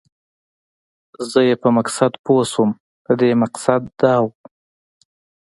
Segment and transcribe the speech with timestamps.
[1.29, 2.69] زه یې په مقصد پوه شوم،
[3.05, 4.25] د دې مقصد دا و.